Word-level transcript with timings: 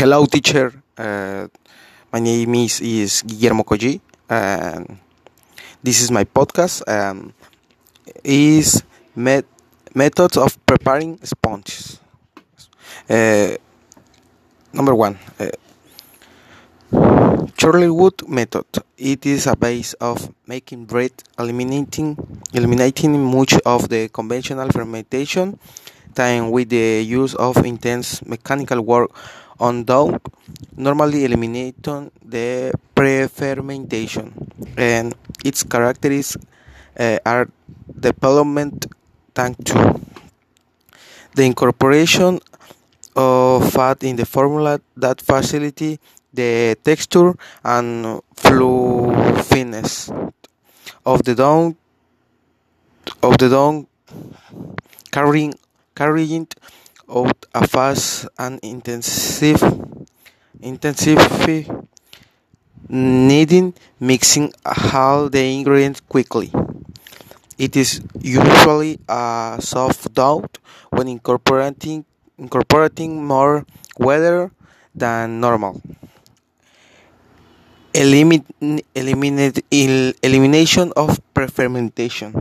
hello, 0.00 0.24
teacher. 0.24 0.72
Uh, 0.96 1.46
my 2.10 2.20
name 2.20 2.54
is, 2.54 2.80
is 2.80 3.20
Guillermo 3.20 3.64
Colli, 3.64 4.00
and 4.30 4.96
this 5.82 6.00
is 6.00 6.10
my 6.10 6.24
podcast. 6.24 6.80
Um, 6.88 7.34
is 8.24 8.82
met, 9.14 9.44
methods 9.94 10.38
of 10.38 10.56
preparing 10.64 11.18
sponges. 11.22 12.00
Uh, 13.10 13.56
number 14.72 14.94
one, 14.94 15.18
uh, 15.38 15.50
Chorleywood 17.60 18.26
method. 18.26 18.64
It 18.96 19.26
is 19.26 19.46
a 19.46 19.54
base 19.54 19.92
of 20.00 20.32
making 20.46 20.86
bread, 20.86 21.12
eliminating 21.38 22.16
eliminating 22.54 23.22
much 23.22 23.52
of 23.66 23.90
the 23.90 24.08
conventional 24.08 24.70
fermentation 24.70 25.58
time 26.14 26.50
with 26.50 26.68
the 26.68 27.02
use 27.02 27.34
of 27.34 27.56
intense 27.64 28.24
mechanical 28.26 28.80
work 28.80 29.10
on 29.58 29.84
dough, 29.84 30.18
normally 30.76 31.24
eliminating 31.24 32.10
the 32.24 32.72
pre-fermentation, 32.94 34.32
and 34.76 35.14
its 35.44 35.62
characteristics 35.62 36.36
uh, 36.98 37.18
are 37.24 37.48
development 37.98 38.86
tank 39.34 39.56
2. 39.64 40.00
The 41.34 41.44
incorporation 41.44 42.40
of 43.14 43.72
fat 43.72 44.02
in 44.02 44.16
the 44.16 44.26
formula 44.26 44.80
that 44.96 45.20
facility 45.20 45.98
the 46.32 46.76
texture 46.84 47.34
and 47.64 48.20
fluffiness 48.36 50.10
of 51.04 51.22
the 51.24 51.34
dough 51.34 51.74
of 53.22 53.36
the 53.38 53.48
dough 53.48 53.86
carrying 55.10 55.54
carrying 56.00 56.48
out 57.12 57.44
a 57.52 57.60
fast 57.68 58.24
and 58.38 58.56
intensive 58.64 59.60
intensive 60.64 61.20
kneading 62.88 63.74
mixing 64.00 64.48
all 64.64 65.28
the 65.28 65.44
ingredients 65.56 66.00
quickly. 66.00 66.50
It 67.58 67.76
is 67.76 68.00
usually 68.18 68.98
a 69.06 69.58
soft 69.60 70.14
dough 70.14 70.48
when 70.88 71.06
incorporating 71.06 72.06
incorporating 72.38 73.22
more 73.22 73.66
water 73.98 74.50
than 74.94 75.38
normal. 75.38 75.82
Elimin 77.92 78.40
eliminate, 78.94 79.60
elimination 80.24 80.94
of 80.96 81.20
pre-fermentation. 81.34 82.32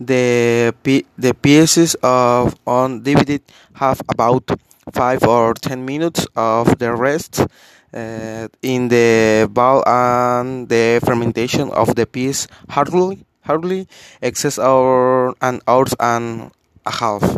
The, 0.00 0.72
the 1.18 1.34
pieces 1.34 1.94
of 2.02 2.56
on 2.66 3.02
DVD 3.02 3.40
have 3.74 4.00
about 4.08 4.48
5 4.92 5.22
or 5.24 5.54
10 5.54 5.84
minutes 5.84 6.26
of 6.34 6.78
the 6.78 6.94
rest 6.94 7.46
uh, 7.92 8.48
in 8.62 8.88
the 8.88 9.48
bowl 9.50 9.82
and 9.86 10.68
the 10.68 11.00
fermentation 11.04 11.70
of 11.70 11.94
the 11.94 12.06
piece 12.06 12.46
hardly 12.68 13.24
hardly 13.42 13.88
excess 14.22 14.58
hour 14.58 15.34
an 15.40 15.60
hour 15.66 15.84
and 15.98 16.50
a 16.86 16.90
half. 16.90 17.36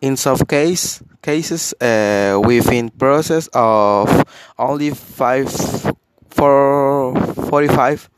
In 0.00 0.16
some 0.16 0.38
case, 0.48 1.02
cases, 1.22 1.74
uh, 1.80 2.40
within 2.42 2.88
process 2.90 3.48
of 3.52 4.24
only 4.58 4.90
five 4.90 5.50
for 6.30 7.14
45 7.50 8.08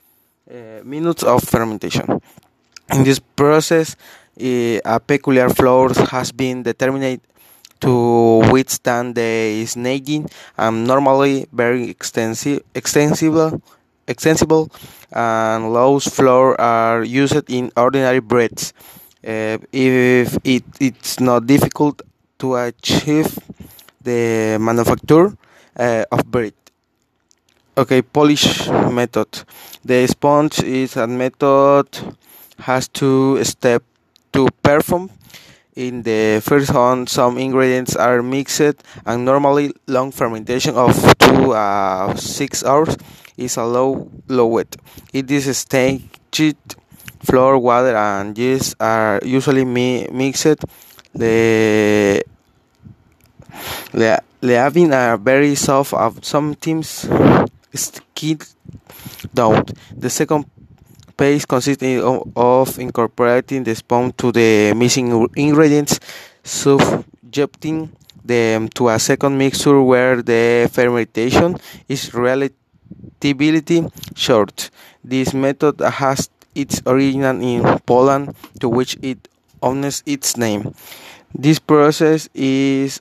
uh, 0.49 0.55
minutes 0.85 1.25
of 1.25 1.43
fermentation. 1.43 2.21
In 2.91 3.05
this 3.05 3.19
process, 3.19 3.97
a 4.39 5.01
peculiar 5.07 5.49
flour 5.49 5.93
has 6.11 6.33
been 6.33 6.63
determined 6.63 7.21
to 7.81 8.43
withstand 8.51 9.15
the 9.15 9.65
snagging 9.67 10.31
and 10.57 10.87
normally 10.87 11.47
very 11.53 11.91
extensive, 11.91 12.63
extensible, 12.75 13.61
extensible 14.07 14.71
and 15.11 15.73
loose 15.73 16.07
flour 16.09 16.59
are 16.61 17.03
used 17.03 17.51
in 17.51 17.71
ordinary 17.77 18.21
breads. 18.21 18.73
Uh, 19.27 19.59
if 19.73 20.37
it, 20.45 20.65
it's 20.81 21.21
not 21.21 21.47
difficult 21.47 22.03
to 22.39 22.57
achieve 22.57 23.39
the 24.03 24.59
manufacture 24.61 25.37
uh, 25.79 26.05
of 26.11 26.25
bread. 26.31 26.55
Okay, 27.77 28.03
poolish 28.03 28.69
method. 28.69 29.29
The 29.85 30.07
sponge 30.07 30.61
is 30.63 30.97
a 30.97 31.07
method 31.07 31.87
has 32.59 32.89
two 32.89 33.43
steps 33.45 33.85
to 34.33 34.49
perform. 34.63 35.11
In 35.75 36.03
the 36.03 36.43
first 36.45 36.73
one, 36.75 37.07
some 37.07 37.39
ingredients 37.39 37.97
are 37.97 38.23
mixed, 38.23 38.85
and 39.07 39.25
normally 39.25 39.73
long 39.87 40.13
fermentation 40.13 40.77
of 40.77 40.93
two 41.19 41.53
uh, 41.53 42.15
six 42.17 42.63
hours 42.63 42.97
is 43.37 43.57
allowed. 43.57 44.11
Low 44.29 44.59
it. 44.59 44.77
It 45.13 45.31
is 45.31 45.57
staged. 45.57 46.77
Flour, 47.23 47.57
water, 47.57 47.97
and 47.97 48.37
yeast 48.37 48.75
are 48.81 49.21
usually 49.25 49.65
mi 49.65 50.09
mixed. 50.13 50.59
The 51.15 52.23
leaving 54.43 54.93
a 54.93 55.17
very 55.17 55.55
soft, 55.55 55.95
of 55.95 56.25
sometimes 56.25 57.09
skid 57.75 58.43
down. 59.33 59.65
The 59.97 60.11
second 60.11 60.47
paste 61.17 61.47
consists 61.49 61.83
of 62.37 62.79
incorporating 62.79 63.65
the 63.65 63.75
sponge 63.75 64.17
to 64.17 64.33
the 64.33 64.73
missing 64.75 65.29
ingredients, 65.37 66.01
subjecting 66.43 67.93
them 68.25 68.69
to 68.69 68.89
a 68.89 68.99
second 68.99 69.37
mixture 69.39 69.81
where 69.81 70.23
the 70.23 70.71
fermentation 70.73 71.57
is 71.89 72.13
relatively 72.15 73.89
short. 74.15 74.71
This 75.05 75.35
method 75.35 75.81
has 75.81 76.31
its 76.55 76.83
origin 76.87 77.43
in 77.43 77.63
Poland, 77.87 78.35
to 78.61 78.69
which 78.69 78.97
it 79.03 79.29
owes 79.63 80.03
its 80.07 80.37
name. 80.37 80.75
This 81.35 81.59
process 81.59 82.29
is 82.35 83.01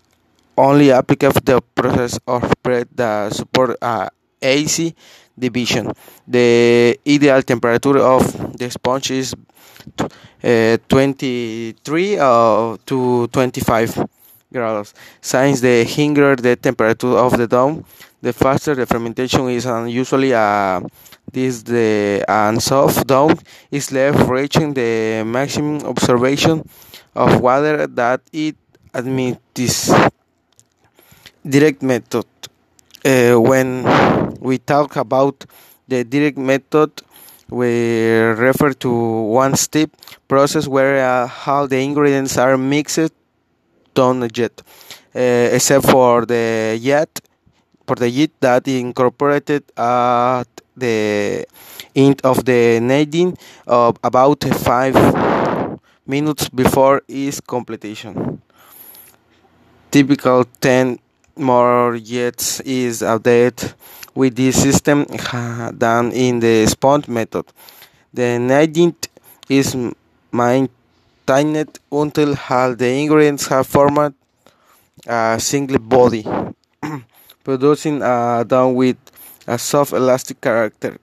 only 0.57 0.91
applicable 0.91 1.41
to 1.41 1.45
the 1.45 1.61
process 1.75 2.19
of 2.27 2.51
bread 2.63 2.87
that 2.95 3.33
support 3.33 3.77
a 3.81 4.09
AC 4.41 4.95
division. 5.37 5.91
The 6.27 6.99
ideal 7.07 7.41
temperature 7.43 7.97
of 7.97 8.57
the 8.57 8.69
sponge 8.69 9.11
is 9.11 9.33
uh, 10.43 10.77
23 10.87 12.17
uh, 12.19 12.77
to 12.85 13.27
25 13.27 14.07
grados. 14.53 14.93
Since 15.21 15.61
the 15.61 15.83
higher 15.85 16.35
the 16.35 16.55
temperature 16.55 17.17
of 17.17 17.37
the 17.37 17.47
dough, 17.47 17.83
the 18.21 18.33
faster 18.33 18.75
the 18.75 18.85
fermentation 18.85 19.49
is, 19.49 19.65
and 19.65 19.89
usually 19.89 20.33
uh, 20.33 20.81
this 21.31 21.63
the 21.63 22.23
and 22.27 22.61
soft 22.61 23.07
dough 23.07 23.33
is 23.71 23.91
left 23.91 24.29
reaching 24.29 24.73
the 24.73 25.23
maximum 25.25 25.81
observation 25.85 26.67
of 27.15 27.39
water 27.41 27.87
that 27.87 28.21
it 28.31 28.55
admits. 28.93 29.39
This 29.53 29.91
Direct 31.43 31.81
method. 31.81 32.25
Uh, 33.03 33.33
when 33.41 33.83
we 34.41 34.57
talk 34.57 34.95
about 34.97 35.45
the 35.87 36.03
direct 36.03 36.37
method, 36.37 36.91
we 37.49 38.09
refer 38.47 38.73
to 38.73 38.91
one 38.91 39.55
step 39.55 39.91
process 40.27 40.67
where 40.67 40.97
uh, 41.05 41.29
all 41.45 41.67
the 41.67 41.77
ingredients 41.77 42.37
are 42.37 42.57
mixed 42.57 43.13
done 43.93 44.27
yet, 44.33 44.61
uh, 45.15 45.19
except 45.55 45.85
for 45.89 46.25
the 46.25 46.77
yet 46.81 47.21
for 47.85 47.95
the 47.95 48.09
yeast 48.09 48.31
that 48.39 48.67
incorporated 48.67 49.63
at 49.77 50.47
the 50.75 51.45
end 51.95 52.21
of 52.23 52.45
the 52.45 52.79
kneading 52.79 53.37
of 53.67 53.97
about 54.03 54.43
five 54.63 54.95
minutes 56.07 56.49
before 56.49 57.01
its 57.07 57.41
completion. 57.41 58.41
Typical 59.91 60.45
10 60.61 60.99
more 61.35 61.95
yeast 61.95 62.61
is 62.65 63.01
updated 63.01 63.73
with 64.15 64.35
this 64.35 64.61
system 64.61 65.05
than 65.73 66.11
in 66.11 66.39
the 66.39 66.65
sponge 66.67 67.07
method. 67.07 67.45
The 68.13 68.39
kneading 68.39 68.95
is 69.49 69.75
maintained 70.31 71.79
until 71.91 72.35
all 72.49 72.75
the 72.75 72.89
ingredients 72.89 73.47
have 73.47 73.67
formed 73.67 74.13
a 75.07 75.37
single 75.39 75.79
body, 75.79 76.25
producing 77.43 78.01
a 78.01 78.43
dough 78.47 78.69
with 78.69 78.97
a 79.47 79.57
soft 79.57 79.93
elastic 79.93 80.41
character. 80.41 80.97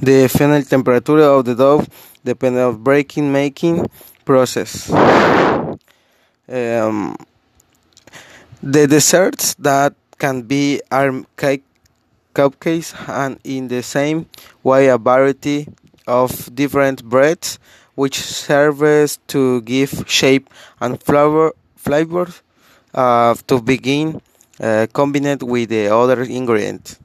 The 0.00 0.28
final 0.28 0.62
temperature 0.62 1.20
of 1.20 1.44
the 1.44 1.54
dough 1.54 1.86
depends 2.24 2.58
on 2.58 2.82
breaking 2.82 3.32
making 3.32 3.88
process. 4.24 4.90
Um, 6.48 7.16
the 8.62 8.86
desserts 8.86 9.54
that 9.54 9.94
can 10.22 10.42
be 10.42 10.80
cake, 11.36 11.64
cupcakes 12.32 12.94
and 13.08 13.40
in 13.42 13.66
the 13.66 13.82
same 13.82 14.26
way 14.62 14.86
a 14.86 14.96
variety 14.96 15.66
of 16.06 16.30
different 16.54 17.02
breads 17.02 17.58
which 17.96 18.20
serves 18.20 19.18
to 19.26 19.60
give 19.62 20.04
shape 20.06 20.48
and 20.80 21.02
flavor 21.02 21.50
flavor 21.74 22.28
uh, 22.94 23.34
to 23.48 23.60
begin 23.60 24.22
uh, 24.60 24.86
combined 24.92 25.42
with 25.42 25.70
the 25.70 25.88
other 25.88 26.22
ingredient. 26.22 27.01